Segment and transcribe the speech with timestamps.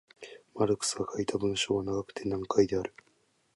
[0.55, 2.91] マルクスが書いた文章は長くて難解である。